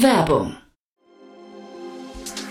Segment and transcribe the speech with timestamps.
[0.00, 0.56] Werbung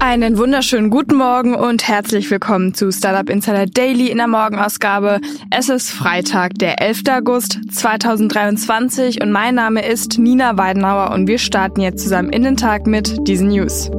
[0.00, 5.20] Einen wunderschönen guten Morgen und herzlich willkommen zu Startup Insider Daily in der Morgenausgabe.
[5.50, 7.02] Es ist Freitag, der 11.
[7.10, 12.56] August 2023 und mein Name ist Nina Weidenauer und wir starten jetzt zusammen in den
[12.56, 13.90] Tag mit diesen News.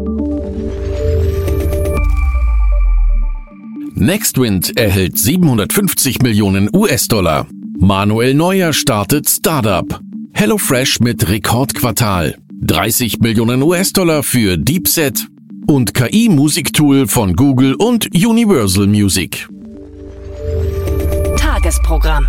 [3.93, 7.45] Nextwind erhält 750 Millionen US-Dollar.
[7.77, 9.99] Manuel Neuer startet Startup.
[10.33, 12.35] HelloFresh mit Rekordquartal.
[12.63, 15.27] 30 Millionen US-Dollar für DeepSet
[15.71, 19.47] und KI-Musiktool von Google und Universal Music.
[21.37, 22.27] Tagesprogramm.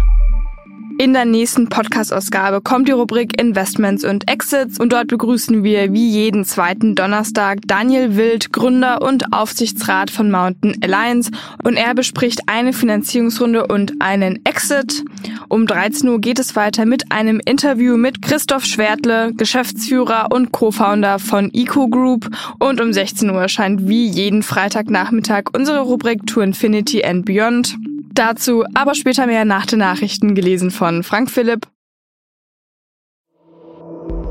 [1.03, 6.09] In der nächsten Podcast-Ausgabe kommt die Rubrik Investments und Exits und dort begrüßen wir wie
[6.09, 11.33] jeden zweiten Donnerstag Daniel Wild, Gründer und Aufsichtsrat von Mountain Alliance
[11.65, 15.03] und er bespricht eine Finanzierungsrunde und einen Exit.
[15.49, 21.19] Um 13 Uhr geht es weiter mit einem Interview mit Christoph Schwertle, Geschäftsführer und Co-Founder
[21.19, 22.31] von Eco Group
[22.61, 27.77] und um 16 Uhr erscheint wie jeden Freitagnachmittag unsere Rubrik To Infinity and Beyond.
[28.15, 31.67] Dazu aber später mehr nach den Nachrichten gelesen von Frank Philipp.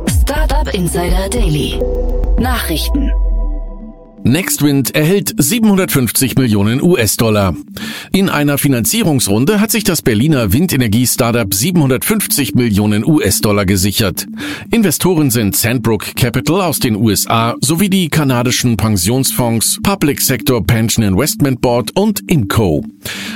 [0.08, 1.80] Startup Insider Daily.
[2.40, 3.12] Nachrichten.
[4.24, 7.56] Nextwind erhält 750 Millionen US-Dollar.
[8.12, 14.28] In einer Finanzierungsrunde hat sich das Berliner Windenergie-Startup 750 Millionen US-Dollar gesichert.
[14.72, 21.60] Investoren sind Sandbrook Capital aus den USA sowie die kanadischen Pensionsfonds Public Sector Pension Investment
[21.62, 22.86] Board und Inco.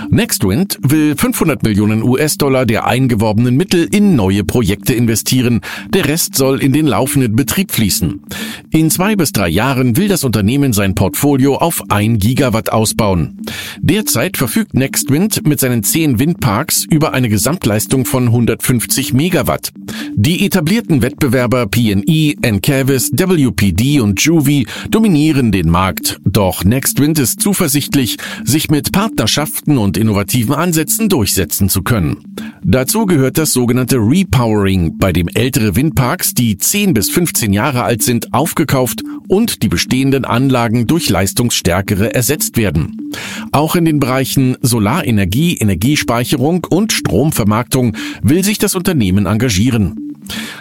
[0.09, 5.62] Nextwind will 500 Millionen US-Dollar der eingeworbenen Mittel in neue Projekte investieren.
[5.90, 8.22] Der Rest soll in den laufenden Betrieb fließen.
[8.69, 13.41] In zwei bis drei Jahren will das Unternehmen sein Portfolio auf ein Gigawatt ausbauen.
[13.80, 19.72] Derzeit verfügt Nextwind mit seinen zehn Windparks über eine Gesamtleistung von 150 Megawatt.
[20.13, 26.19] Die etablierten Wettbewerber PNE, Encavis, WPD und Juvie dominieren den Markt.
[26.25, 32.18] Doch Nextwind ist zuversichtlich, sich mit Partnerschaften und innovativen Ansätzen durchsetzen zu können.
[32.63, 38.02] Dazu gehört das sogenannte Repowering, bei dem ältere Windparks, die 10 bis 15 Jahre alt
[38.02, 43.12] sind, aufgekauft und die bestehenden Anlagen durch leistungsstärkere ersetzt werden.
[43.52, 50.06] Auch in den Bereichen Solarenergie, Energiespeicherung und Stromvermarktung will sich das Unternehmen engagieren.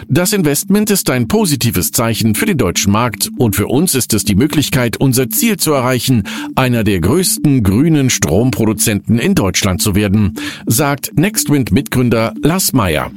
[0.07, 4.23] Das Investment ist ein positives Zeichen für den deutschen Markt und für uns ist es
[4.23, 6.23] die Möglichkeit, unser Ziel zu erreichen,
[6.55, 10.35] einer der größten grünen Stromproduzenten in Deutschland zu werden,
[10.67, 13.11] sagt Nextwind-Mitgründer Lars Meyer.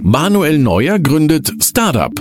[0.00, 2.12] Manuel Neuer gründet Startup.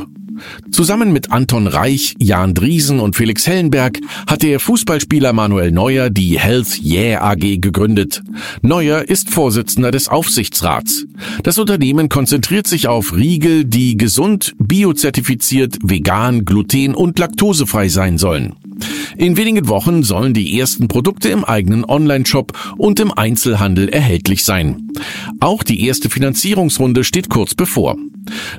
[0.71, 6.39] Zusammen mit Anton Reich, Jan Driesen und Felix Hellenberg hat der Fußballspieler Manuel Neuer die
[6.39, 8.21] Health Yeah AG gegründet.
[8.61, 11.05] Neuer ist Vorsitzender des Aufsichtsrats.
[11.43, 18.53] Das Unternehmen konzentriert sich auf Riegel, die gesund, biozertifiziert, vegan, gluten- und laktosefrei sein sollen.
[19.17, 24.89] In wenigen Wochen sollen die ersten Produkte im eigenen Online-Shop und im Einzelhandel erhältlich sein.
[25.39, 27.95] Auch die erste Finanzierungsrunde steht kurz bevor.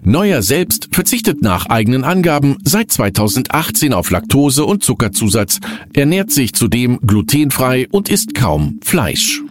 [0.03, 5.61] Neuer selbst verzichtet nach eigenen Angaben seit 2018 auf Laktose und Zuckerzusatz,
[5.93, 9.43] ernährt sich zudem glutenfrei und isst kaum Fleisch.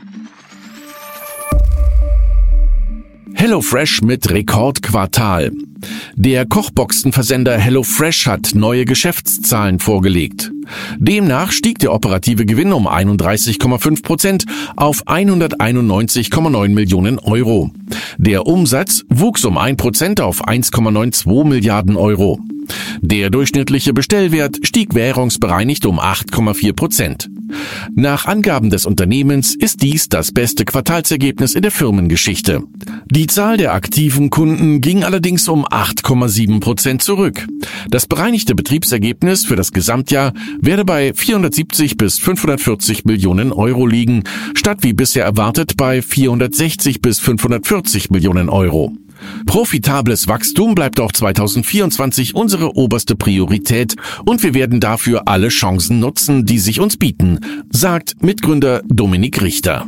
[3.37, 5.51] HelloFresh mit Rekordquartal.
[6.15, 10.51] Der Kochboxenversender HelloFresh hat neue Geschäftszahlen vorgelegt.
[10.97, 14.45] Demnach stieg der operative Gewinn um 31,5 Prozent
[14.77, 17.71] auf 191,9 Millionen Euro.
[18.17, 22.39] Der Umsatz wuchs um 1 Prozent auf 1,92 Milliarden Euro.
[23.01, 27.29] Der durchschnittliche Bestellwert stieg währungsbereinigt um 8,4 Prozent.
[27.95, 32.63] Nach Angaben des Unternehmens ist dies das beste Quartalsergebnis in der Firmengeschichte.
[33.09, 37.45] Die Zahl der aktiven Kunden ging allerdings um 8,7 Prozent zurück.
[37.89, 44.23] Das bereinigte Betriebsergebnis für das Gesamtjahr werde bei 470 bis 540 Millionen Euro liegen,
[44.55, 48.93] statt wie bisher erwartet bei 460 bis 540 Millionen Euro.
[49.45, 53.95] Profitables Wachstum bleibt auch 2024 unsere oberste Priorität
[54.25, 57.39] und wir werden dafür alle Chancen nutzen, die sich uns bieten,
[57.69, 59.87] sagt Mitgründer Dominik Richter.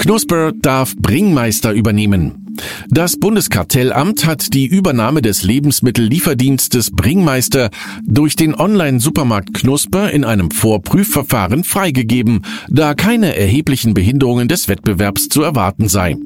[0.00, 2.46] Knusper darf Bringmeister übernehmen.
[2.88, 7.70] Das Bundeskartellamt hat die Übernahme des Lebensmittellieferdienstes Bringmeister
[8.02, 15.42] durch den Online-Supermarkt Knusper in einem Vorprüfverfahren freigegeben, da keine erheblichen Behinderungen des Wettbewerbs zu
[15.42, 16.16] erwarten sei.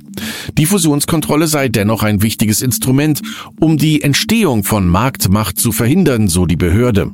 [0.57, 3.23] Die Fusionskontrolle sei dennoch ein wichtiges Instrument,
[3.61, 7.11] um die Entstehung von Marktmacht zu verhindern, so die Behörde.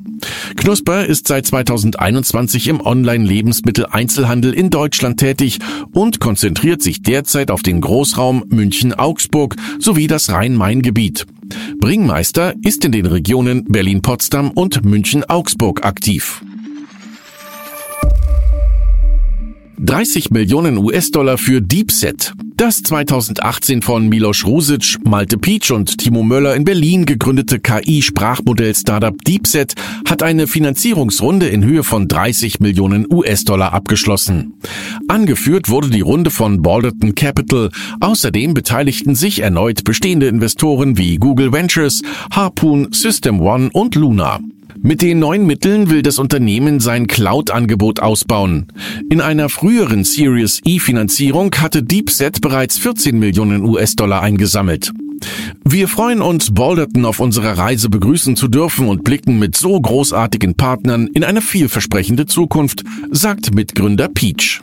[0.56, 5.58] Knusper ist seit 2021 im Online-Lebensmitteleinzelhandel in Deutschland tätig
[5.92, 6.49] und konzentriert
[6.82, 11.26] sich derzeit auf den Großraum München-Augsburg sowie das Rhein-Main-Gebiet.
[11.78, 16.42] Bringmeister ist in den Regionen Berlin-Potsdam und München-Augsburg aktiv.
[19.82, 22.34] 30 Millionen US-Dollar für DeepSet.
[22.56, 29.74] Das 2018 von Milos Rusic, Malte Pietsch und Timo Möller in Berlin gegründete KI-Sprachmodell-Startup DeepSet
[30.06, 34.52] hat eine Finanzierungsrunde in Höhe von 30 Millionen US-Dollar abgeschlossen.
[35.08, 37.70] Angeführt wurde die Runde von Balderton Capital.
[38.00, 44.40] Außerdem beteiligten sich erneut bestehende Investoren wie Google Ventures, Harpoon, System One und Luna.
[44.82, 48.68] Mit den neuen Mitteln will das Unternehmen sein Cloud-Angebot ausbauen.
[49.10, 54.92] In einer früheren Series E-Finanzierung hatte DeepSet bereits 14 Millionen US-Dollar eingesammelt.
[55.64, 60.54] Wir freuen uns, Balderton auf unserer Reise begrüßen zu dürfen und blicken mit so großartigen
[60.54, 64.62] Partnern in eine vielversprechende Zukunft, sagt Mitgründer Peach.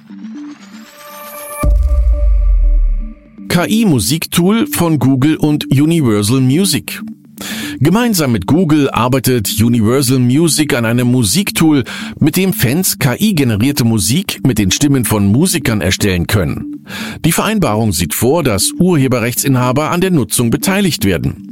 [3.49, 7.01] KI-Musiktool von Google und Universal Music.
[7.79, 11.83] Gemeinsam mit Google arbeitet Universal Music an einem Musiktool,
[12.19, 16.83] mit dem Fans KI-generierte Musik mit den Stimmen von Musikern erstellen können.
[17.23, 21.46] Die Vereinbarung sieht vor, dass Urheberrechtsinhaber an der Nutzung beteiligt werden.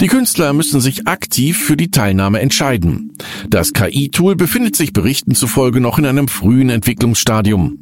[0.00, 3.12] Die Künstler müssen sich aktiv für die Teilnahme entscheiden.
[3.48, 7.78] Das KI-Tool befindet sich Berichten zufolge noch in einem frühen Entwicklungsstadium.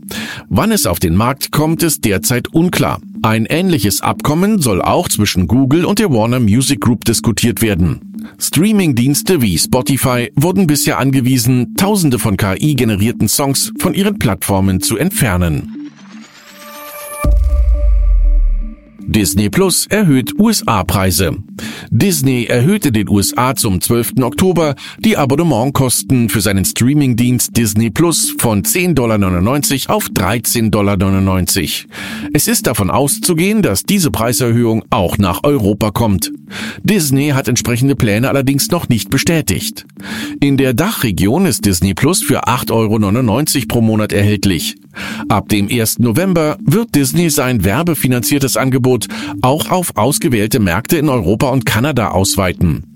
[0.48, 3.00] Wann es auf den Markt kommt, ist derzeit unklar.
[3.22, 8.14] Ein ähnliches Abkommen soll auch zwischen Google und der Warner Music Group diskutiert werden.
[8.38, 15.83] Streaming-Dienste wie Spotify wurden bisher angewiesen, Tausende von KI-generierten Songs von ihren Plattformen zu entfernen.
[19.14, 21.36] Disney Plus erhöht USA-Preise.
[21.90, 24.14] Disney erhöhte den USA zum 12.
[24.22, 30.96] Oktober die Abonnementkosten für seinen Streamingdienst Disney Plus von 10,99 Dollar auf 13,99 Dollar.
[32.32, 36.32] Es ist davon auszugehen, dass diese Preiserhöhung auch nach Europa kommt.
[36.82, 39.86] Disney hat entsprechende Pläne allerdings noch nicht bestätigt.
[40.40, 44.76] In der Dachregion ist Disney Plus für 8,99 Euro pro Monat erhältlich.
[45.28, 45.98] Ab dem 1.
[45.98, 49.08] November wird Disney sein werbefinanziertes Angebot
[49.42, 52.93] auch auf ausgewählte Märkte in Europa und Kanada ausweiten.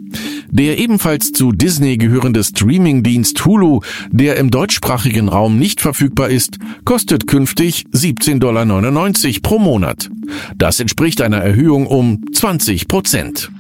[0.51, 7.27] Der ebenfalls zu Disney gehörende Streamingdienst Hulu, der im deutschsprachigen Raum nicht verfügbar ist, kostet
[7.27, 10.09] künftig 17,99 Dollar pro Monat.
[10.57, 13.51] Das entspricht einer Erhöhung um 20 Prozent.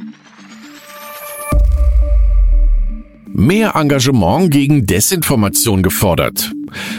[3.27, 6.53] Mehr Engagement gegen Desinformation gefordert.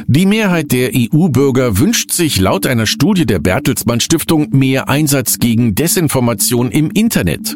[0.08, 5.76] Die Mehrheit der EU-Bürger wünscht sich laut einer Studie der Bertelsmann Stiftung mehr Einsatz gegen
[5.76, 7.56] Desinformation im Internet.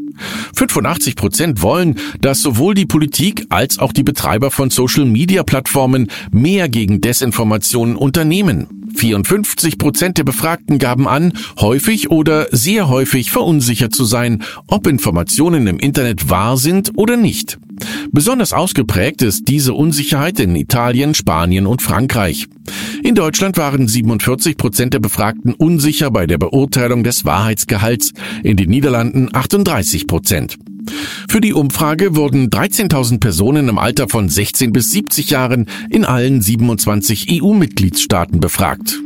[0.56, 7.02] 85 Prozent wollen, dass sowohl die Politik als auch die Betreiber von Social-Media-Plattformen mehr gegen
[7.02, 8.68] Desinformationen unternehmen.
[8.96, 15.68] 54 Prozent der Befragten gaben an, häufig oder sehr häufig verunsichert zu sein, ob Informationen
[15.68, 17.58] im Internet wahr sind oder nicht.
[18.12, 22.48] Besonders ausgeprägt ist diese Unsicherheit in Italien, Spanien und Frankreich.
[23.04, 28.14] In Deutschland waren 47 Prozent der Befragten unsicher bei der Beurteilung des Wahrheitsgehalts,
[28.44, 30.58] in den Niederlanden 38 Prozent.
[31.28, 36.42] Für die Umfrage wurden 13.000 Personen im Alter von 16 bis 70 Jahren in allen
[36.42, 39.00] 27 EU-Mitgliedstaaten befragt.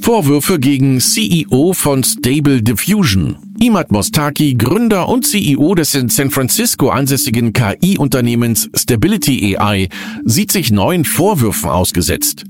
[0.00, 3.47] Vorwürfe gegen CEO von Stable Diffusion.
[3.60, 9.88] Imad Mostaki, Gründer und CEO des in San Francisco ansässigen KI-Unternehmens Stability AI,
[10.24, 12.44] sieht sich neuen Vorwürfen ausgesetzt.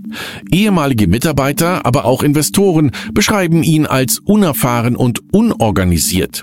[0.51, 6.43] Ehemalige Mitarbeiter, aber auch Investoren beschreiben ihn als unerfahren und unorganisiert.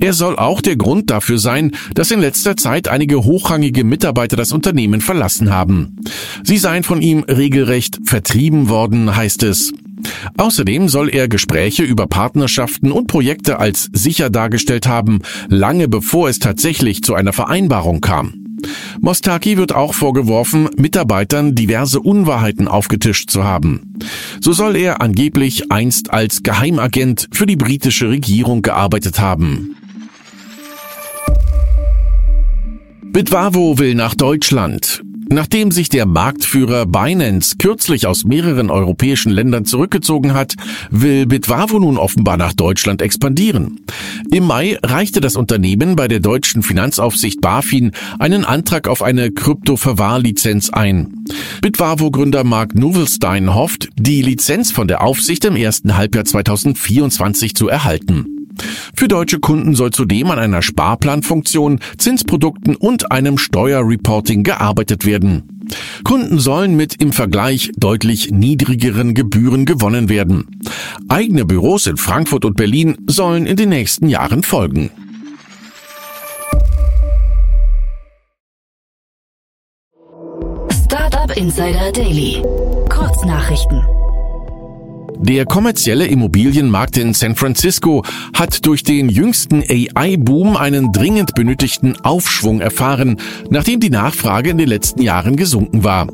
[0.00, 4.50] Er soll auch der Grund dafür sein, dass in letzter Zeit einige hochrangige Mitarbeiter das
[4.50, 5.96] Unternehmen verlassen haben.
[6.42, 9.72] Sie seien von ihm regelrecht vertrieben worden, heißt es.
[10.36, 16.38] Außerdem soll er Gespräche über Partnerschaften und Projekte als sicher dargestellt haben, lange bevor es
[16.38, 18.42] tatsächlich zu einer Vereinbarung kam.
[19.00, 23.98] Mostaki wird auch vorgeworfen, Mitarbeitern diverse Unwahrheiten aufgetischt zu haben.
[24.40, 29.76] So soll er angeblich einst als Geheimagent für die britische Regierung gearbeitet haben.
[33.12, 35.02] Bitwavo will nach Deutschland.
[35.28, 40.54] Nachdem sich der Marktführer Binance kürzlich aus mehreren europäischen Ländern zurückgezogen hat,
[40.90, 43.80] will Bitwavo nun offenbar nach Deutschland expandieren.
[44.30, 50.70] Im Mai reichte das Unternehmen bei der deutschen Finanzaufsicht BaFin einen Antrag auf eine Krypto-Verwahrlizenz
[50.70, 51.24] ein.
[51.60, 58.31] Bitwavo-Gründer Mark Nuvelstein hofft, die Lizenz von der Aufsicht im ersten Halbjahr 2024 zu erhalten.
[58.94, 65.64] Für deutsche Kunden soll zudem an einer Sparplanfunktion, Zinsprodukten und einem Steuerreporting gearbeitet werden.
[66.04, 70.60] Kunden sollen mit im Vergleich deutlich niedrigeren Gebühren gewonnen werden.
[71.08, 74.90] Eigene Büros in Frankfurt und Berlin sollen in den nächsten Jahren folgen.
[80.84, 82.42] Startup Insider Daily.
[82.88, 83.82] Kurznachrichten.
[85.18, 88.04] Der kommerzielle Immobilienmarkt in San Francisco
[88.34, 93.16] hat durch den jüngsten AI-Boom einen dringend benötigten Aufschwung erfahren,
[93.50, 96.08] nachdem die Nachfrage in den letzten Jahren gesunken war.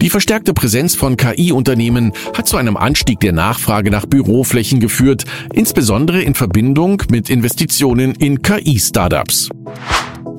[0.00, 6.22] Die verstärkte Präsenz von KI-Unternehmen hat zu einem Anstieg der Nachfrage nach Büroflächen geführt, insbesondere
[6.22, 9.50] in Verbindung mit Investitionen in KI-Startups.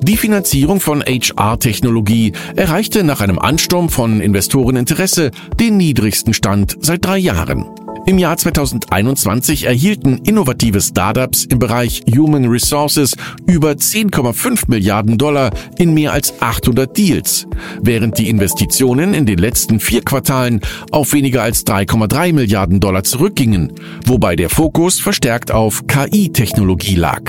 [0.02, 7.18] Die Finanzierung von HR-Technologie erreichte nach einem Ansturm von Investoreninteresse den niedrigsten Stand seit drei
[7.18, 7.66] Jahren.
[8.08, 13.16] Im Jahr 2021 erhielten innovative Startups im Bereich Human Resources
[13.48, 17.48] über 10,5 Milliarden Dollar in mehr als 800 Deals,
[17.82, 20.60] während die Investitionen in den letzten vier Quartalen
[20.92, 23.72] auf weniger als 3,3 Milliarden Dollar zurückgingen,
[24.06, 27.22] wobei der Fokus verstärkt auf KI-Technologie lag.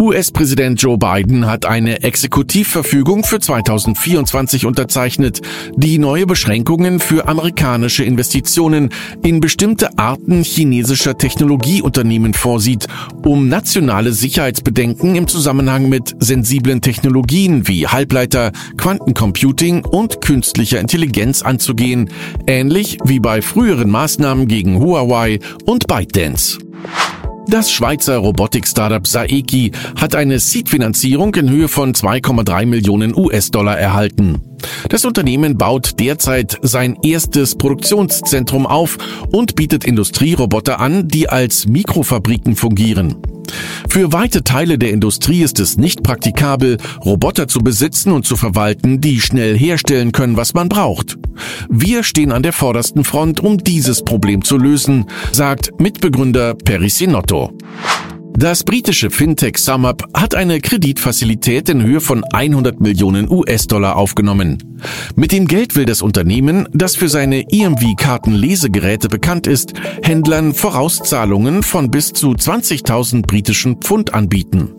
[0.00, 5.40] US-Präsident Joe Biden hat eine Exekutivverfügung für 2024 unterzeichnet,
[5.74, 8.90] die neue Beschränkungen für amerikanische Investitionen
[9.24, 12.86] in bestimmte Arten chinesischer Technologieunternehmen vorsieht,
[13.24, 22.08] um nationale Sicherheitsbedenken im Zusammenhang mit sensiblen Technologien wie Halbleiter, Quantencomputing und künstlicher Intelligenz anzugehen,
[22.46, 26.58] ähnlich wie bei früheren Maßnahmen gegen Huawei und ByteDance.
[27.50, 34.57] Das Schweizer Robotik-Startup Saeki hat eine Seed-Finanzierung in Höhe von 2,3 Millionen US-Dollar erhalten.
[34.88, 38.98] Das Unternehmen baut derzeit sein erstes Produktionszentrum auf
[39.30, 43.16] und bietet Industrieroboter an, die als Mikrofabriken fungieren.
[43.88, 49.00] Für weite Teile der Industrie ist es nicht praktikabel, Roboter zu besitzen und zu verwalten,
[49.00, 51.16] die schnell herstellen können, was man braucht.
[51.68, 57.52] Wir stehen an der vordersten Front, um dieses Problem zu lösen, sagt Mitbegründer Perry Sinotto.
[58.38, 64.78] Das britische Fintech SumUp hat eine Kreditfazilität in Höhe von 100 Millionen US-Dollar aufgenommen.
[65.16, 69.72] Mit dem Geld will das Unternehmen, das für seine EMV-Kartenlesegeräte bekannt ist,
[70.04, 74.72] Händlern Vorauszahlungen von bis zu 20.000 britischen Pfund anbieten.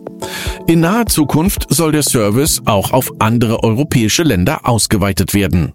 [0.66, 5.74] In naher Zukunft soll der Service auch auf andere europäische Länder ausgeweitet werden.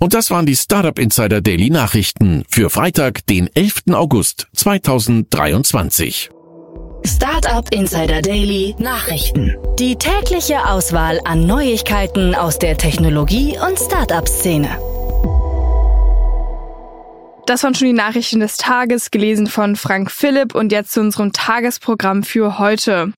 [0.00, 3.82] Und das waren die Startup Insider Daily Nachrichten für Freitag, den 11.
[3.92, 6.30] August 2023.
[7.08, 9.56] Startup Insider Daily Nachrichten.
[9.78, 14.68] Die tägliche Auswahl an Neuigkeiten aus der Technologie- und Startup-Szene.
[17.46, 21.32] Das waren schon die Nachrichten des Tages, gelesen von Frank Philipp und jetzt zu unserem
[21.32, 23.14] Tagesprogramm für heute.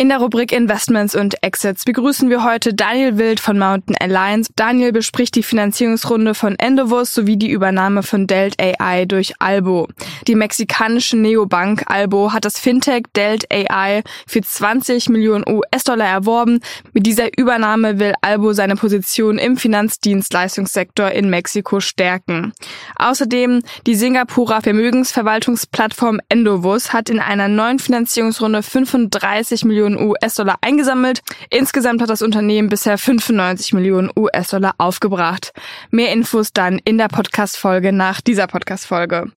[0.00, 4.50] In der Rubrik Investments und Exits begrüßen wir heute Daniel Wild von Mountain Alliance.
[4.56, 9.88] Daniel bespricht die Finanzierungsrunde von Endovus sowie die Übernahme von Delt AI durch Albo.
[10.26, 16.60] Die mexikanische Neobank Albo hat das Fintech Delt AI für 20 Millionen US-Dollar erworben.
[16.94, 22.54] Mit dieser Übernahme will Albo seine Position im Finanzdienstleistungssektor in Mexiko stärken.
[22.96, 31.20] Außerdem die Singapurer Vermögensverwaltungsplattform Endovus hat in einer neuen Finanzierungsrunde 35 Millionen Millionen US-Dollar eingesammelt.
[31.50, 35.52] Insgesamt hat das Unternehmen bisher 95 Millionen US-Dollar aufgebracht.
[35.90, 39.32] Mehr Infos dann in der Podcast-Folge nach dieser Podcast-Folge.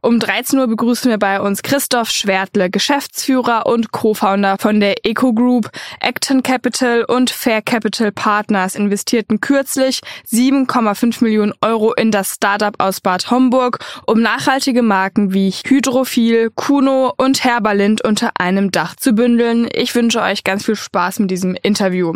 [0.00, 5.32] Um 13 Uhr begrüßen wir bei uns Christoph Schwertle, Geschäftsführer und Co-Founder von der Eco
[5.32, 5.70] Group.
[6.00, 10.00] Acton Capital und Fair Capital Partners investierten kürzlich
[10.30, 17.12] 7,5 Millionen Euro in das Startup aus Bad Homburg, um nachhaltige Marken wie Hydrophil, Kuno
[17.16, 19.68] und Herbalind unter einem Dach zu bündeln.
[19.72, 22.14] Ich wünsche euch ganz viel Spaß mit diesem Interview.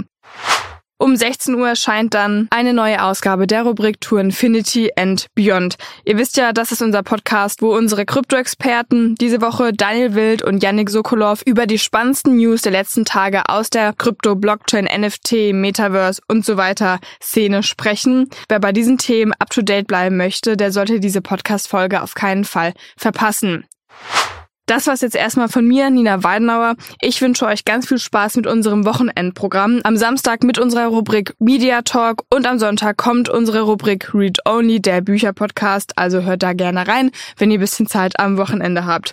[1.03, 5.77] Um 16 Uhr erscheint dann eine neue Ausgabe der Rubrik To Infinity and Beyond.
[6.05, 10.63] Ihr wisst ja, das ist unser Podcast, wo unsere Krypto-Experten diese Woche Daniel Wild und
[10.63, 16.23] Yannick Sokolov über die spannendsten News der letzten Tage aus der Krypto, Blockchain, NFT, Metaverse
[16.29, 18.31] und so weiter Szene sprechen.
[18.49, 22.45] Wer bei diesen Themen up to date bleiben möchte, der sollte diese Podcast-Folge auf keinen
[22.45, 23.65] Fall verpassen.
[24.73, 26.77] Das war's jetzt erstmal von mir, Nina Weidenauer.
[27.03, 29.81] Ich wünsche euch ganz viel Spaß mit unserem Wochenendprogramm.
[29.85, 34.81] Am Samstag mit unserer Rubrik Media Talk und am Sonntag kommt unsere Rubrik Read Only,
[34.81, 35.99] der Bücherpodcast.
[35.99, 39.13] Also hört da gerne rein, wenn ihr bisschen Zeit am Wochenende habt.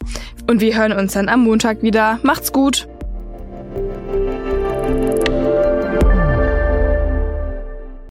[0.50, 2.20] Und wir hören uns dann am Montag wieder.
[2.24, 2.88] Macht's gut!